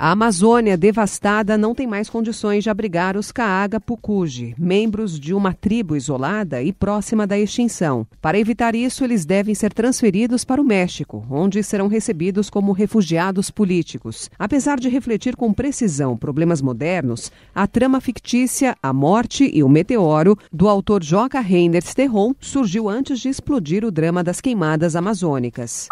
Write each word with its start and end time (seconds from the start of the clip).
A 0.00 0.12
Amazônia 0.12 0.76
devastada 0.76 1.58
não 1.58 1.74
tem 1.74 1.84
mais 1.84 2.08
condições 2.08 2.62
de 2.62 2.70
abrigar 2.70 3.16
os 3.16 3.32
Kaaga 3.32 3.80
Pukuji, 3.80 4.54
membros 4.56 5.18
de 5.18 5.34
uma 5.34 5.52
tribo 5.52 5.96
isolada 5.96 6.62
e 6.62 6.72
próxima 6.72 7.26
da 7.26 7.36
extinção. 7.36 8.06
Para 8.22 8.38
evitar 8.38 8.76
isso, 8.76 9.02
eles 9.02 9.26
devem 9.26 9.56
ser 9.56 9.72
transferidos 9.72 10.44
para 10.44 10.62
o 10.62 10.64
México, 10.64 11.26
onde 11.28 11.64
serão 11.64 11.88
recebidos 11.88 12.48
como 12.48 12.70
refugiados 12.70 13.50
políticos. 13.50 14.30
Apesar 14.38 14.78
de 14.78 14.88
refletir 14.88 15.34
com 15.34 15.52
precisão 15.52 16.16
problemas 16.16 16.62
modernos, 16.62 17.32
a 17.52 17.66
trama 17.66 18.00
fictícia 18.00 18.76
A 18.80 18.92
Morte 18.92 19.50
e 19.52 19.64
o 19.64 19.68
Meteoro, 19.68 20.38
do 20.52 20.68
autor 20.68 21.02
Joca 21.02 21.40
Reinders 21.40 21.92
Terron, 21.92 22.34
surgiu 22.38 22.88
antes 22.88 23.18
de 23.18 23.28
explodir 23.28 23.84
o 23.84 23.90
drama 23.90 24.22
das 24.22 24.40
queimadas 24.40 24.94
amazônicas. 24.94 25.88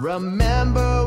Remember 0.00 1.03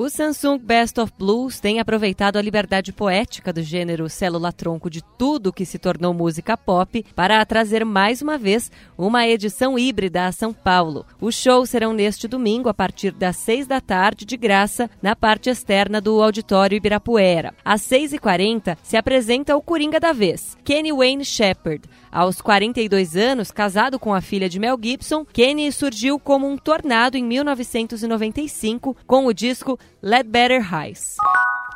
O 0.00 0.08
Samsung 0.08 0.58
Best 0.58 1.00
of 1.00 1.12
Blues 1.18 1.58
tem 1.58 1.80
aproveitado 1.80 2.36
a 2.36 2.40
liberdade 2.40 2.92
poética 2.92 3.52
do 3.52 3.60
gênero 3.60 4.08
célula-tronco 4.08 4.88
de 4.88 5.02
tudo 5.18 5.52
que 5.52 5.66
se 5.66 5.76
tornou 5.76 6.14
música 6.14 6.56
pop 6.56 7.04
para 7.16 7.44
trazer 7.44 7.84
mais 7.84 8.22
uma 8.22 8.38
vez 8.38 8.70
uma 8.96 9.26
edição 9.26 9.76
híbrida 9.76 10.26
a 10.26 10.30
São 10.30 10.54
Paulo. 10.54 11.04
Os 11.20 11.34
shows 11.34 11.70
serão 11.70 11.92
neste 11.92 12.28
domingo 12.28 12.68
a 12.68 12.74
partir 12.74 13.10
das 13.10 13.38
seis 13.38 13.66
da 13.66 13.80
tarde, 13.80 14.24
de 14.24 14.36
graça, 14.36 14.88
na 15.02 15.16
parte 15.16 15.50
externa 15.50 16.00
do 16.00 16.22
Auditório 16.22 16.76
Ibirapuera. 16.76 17.52
Às 17.64 17.82
seis 17.82 18.12
e 18.12 18.20
quarenta 18.20 18.78
se 18.84 18.96
apresenta 18.96 19.56
o 19.56 19.60
Coringa 19.60 19.98
da 19.98 20.12
Vez, 20.12 20.56
Kenny 20.62 20.92
Wayne 20.92 21.24
Shepherd. 21.24 21.88
Aos 22.10 22.40
42 22.40 23.16
anos, 23.16 23.50
casado 23.50 23.98
com 23.98 24.14
a 24.14 24.20
filha 24.20 24.48
de 24.48 24.60
Mel 24.60 24.78
Gibson, 24.80 25.24
Kenny 25.24 25.70
surgiu 25.72 26.20
como 26.20 26.48
um 26.48 26.56
tornado 26.56 27.16
em 27.16 27.24
1995 27.24 28.96
com 29.04 29.26
o 29.26 29.34
disco 29.34 29.76
Let 30.02 30.30
better 30.30 30.60
highs. 30.60 31.18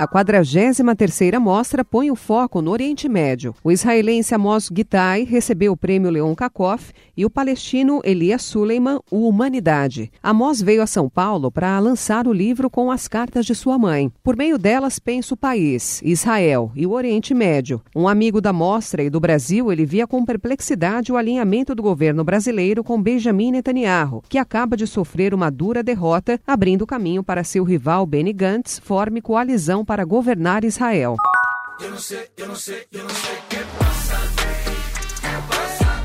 A 0.03 0.09
43ª 0.09 1.39
mostra 1.39 1.85
põe 1.85 2.11
o 2.11 2.17
foco 2.17 2.61
no 2.61 2.73
Oriente 2.73 3.09
Médio. 3.09 3.55
O 3.63 3.71
israelense 3.71 4.35
Amos 4.35 4.69
Gitai 4.75 5.23
recebeu 5.23 5.71
o 5.71 5.77
prêmio 5.77 6.11
Leon 6.11 6.35
Kakoff 6.35 6.93
e 7.17 7.25
o 7.25 7.31
palestino 7.31 8.01
Elias 8.03 8.43
Suleiman 8.43 8.99
o 9.13 9.29
Humanidade. 9.29 10.11
Amos 10.21 10.61
veio 10.61 10.83
a 10.83 10.89
São 10.89 11.09
Paulo 11.09 11.53
para 11.53 11.79
lançar 11.79 12.27
o 12.27 12.33
livro 12.33 12.69
com 12.69 12.91
as 12.91 13.07
cartas 13.07 13.47
de 13.47 13.55
sua 13.55 13.79
mãe. 13.79 14.11
Por 14.25 14.37
meio 14.37 14.59
delas 14.59 14.99
pensa 14.99 15.35
o 15.35 15.37
país, 15.37 16.01
Israel 16.03 16.73
e 16.75 16.85
o 16.85 16.91
Oriente 16.91 17.33
Médio. 17.33 17.81
Um 17.95 18.09
amigo 18.09 18.41
da 18.41 18.53
mostra 18.53 19.05
e 19.05 19.11
do 19.11 19.21
Brasil, 19.21 19.71
ele 19.71 19.87
via 19.87 20.05
com 20.05 20.25
perplexidade 20.25 21.13
o 21.13 21.17
alinhamento 21.17 21.77
do 21.77 21.83
governo 21.83 22.25
brasileiro 22.25 22.83
com 22.83 23.01
Benjamin 23.01 23.53
Netanyahu, 23.53 24.25
que 24.29 24.39
acaba 24.39 24.77
de 24.77 24.85
sofrer 24.85 25.33
uma 25.33 25.49
dura 25.49 25.81
derrota, 25.81 26.41
abrindo 26.45 26.89
caminho 26.89 27.23
para 27.23 27.45
seu 27.45 27.63
rival 27.63 28.05
Benny 28.05 28.33
Gantz 28.33 28.81
forme 28.81 29.21
coalizão 29.21 29.85
para 29.93 30.07
governar 30.07 30.65
Israel. 30.65 31.17
Eu 31.79 31.91
não 31.91 31.99
sei, 31.99 32.27
eu 32.39 32.49
não 32.49 32.55
sei, 32.57 32.87
eu 32.91 33.03
não 33.03 33.11
sei 33.11 33.37
que 33.51 33.57
passa, 33.79 34.17
que 34.39 35.29
passa. 35.49 36.03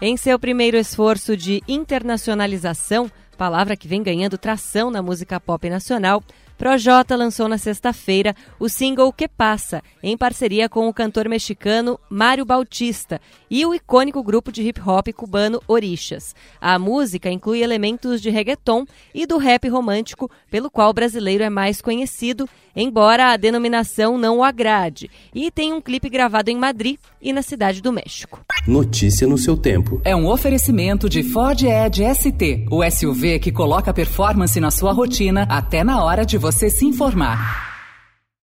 Em 0.00 0.16
seu 0.16 0.38
primeiro 0.38 0.78
esforço 0.78 1.36
de 1.36 1.62
internacionalização, 1.68 3.12
palavra 3.36 3.76
que 3.76 3.86
vem 3.86 4.02
ganhando 4.02 4.38
tração 4.38 4.90
na 4.90 5.02
música 5.02 5.38
pop 5.38 5.68
nacional, 5.68 6.22
Projota 6.64 7.14
lançou 7.14 7.46
na 7.46 7.58
sexta-feira 7.58 8.34
o 8.58 8.70
single 8.70 9.12
Que 9.12 9.28
Passa, 9.28 9.82
em 10.02 10.16
parceria 10.16 10.66
com 10.66 10.88
o 10.88 10.94
cantor 10.94 11.28
mexicano 11.28 12.00
Mário 12.08 12.42
Bautista 12.42 13.20
e 13.50 13.66
o 13.66 13.74
icônico 13.74 14.22
grupo 14.22 14.50
de 14.50 14.62
hip 14.62 14.80
hop 14.80 15.08
cubano 15.14 15.60
Orixas. 15.68 16.34
A 16.58 16.78
música 16.78 17.28
inclui 17.28 17.62
elementos 17.62 18.18
de 18.18 18.30
reggaeton 18.30 18.86
e 19.14 19.26
do 19.26 19.36
rap 19.36 19.68
romântico, 19.68 20.30
pelo 20.50 20.70
qual 20.70 20.88
o 20.88 20.94
brasileiro 20.94 21.44
é 21.44 21.50
mais 21.50 21.82
conhecido, 21.82 22.48
embora 22.74 23.32
a 23.32 23.36
denominação 23.36 24.16
não 24.16 24.38
o 24.38 24.42
agrade, 24.42 25.10
e 25.34 25.50
tem 25.50 25.70
um 25.70 25.82
clipe 25.82 26.08
gravado 26.08 26.50
em 26.50 26.56
Madrid 26.56 26.96
e 27.20 27.30
na 27.30 27.42
cidade 27.42 27.82
do 27.82 27.92
México. 27.92 28.40
Notícia 28.66 29.26
no 29.26 29.36
seu 29.36 29.56
tempo. 29.56 30.00
É 30.02 30.16
um 30.16 30.26
oferecimento 30.26 31.10
de 31.10 31.22
Ford 31.22 31.62
Edge 31.62 32.02
ST, 32.14 32.66
o 32.70 32.82
SUV 32.90 33.38
que 33.38 33.52
coloca 33.52 33.92
performance 33.92 34.58
na 34.58 34.70
sua 34.70 34.92
rotina 34.92 35.46
até 35.50 35.84
na 35.84 36.02
hora 36.02 36.24
de 36.24 36.38
você 36.54 36.70
se 36.70 36.86
informar. 36.86 37.73